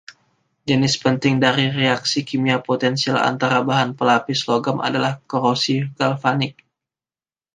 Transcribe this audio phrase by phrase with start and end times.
[0.69, 6.55] Jenis penting dari reaksi kimia potensial antara bahan pelapis logam adalah korosi galvanik.